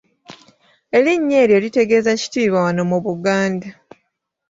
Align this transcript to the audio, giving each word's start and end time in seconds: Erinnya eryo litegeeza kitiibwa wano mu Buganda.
Erinnya 0.97 1.37
eryo 1.43 1.57
litegeeza 1.63 2.11
kitiibwa 2.21 2.59
wano 2.65 2.83
mu 2.91 2.97
Buganda. 3.05 3.67